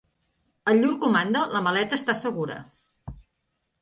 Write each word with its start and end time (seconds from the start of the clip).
En 0.71 0.79
llur 0.83 0.93
comanda, 1.03 1.43
la 1.57 1.63
maleta 1.67 1.99
està 2.01 2.17
segura. 2.23 2.59